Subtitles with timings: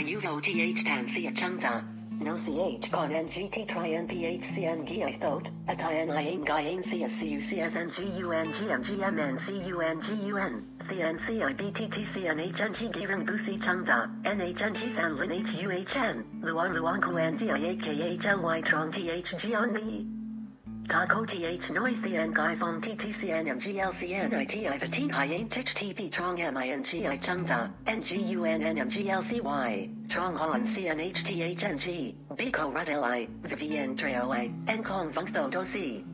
[0.00, 1.84] U O T H tan C chanta.
[2.20, 3.66] No CH con NGT
[5.20, 7.90] thought, at I N I N Guy N C S C U C S N
[7.90, 11.02] G U N G M G M N C U N G U N, C
[11.02, 14.40] N C I B T T C N H N G Giran Busi Chanda, N
[14.40, 17.76] H N G San Lin H U H N, Luan Luan Kuan D I A
[20.86, 22.04] K H L Y Trong T H G on me.
[22.04, 27.70] Taco TH Noithian Guy Fong TTCN MGLCN ITI Vatin Hien Tich TP Trong MINGI Chungda
[27.86, 36.13] NGUN NMGLCY Trong Hon CNHTHNG Biko Radeli Vivian Traoi Nkong Vungtho Dosi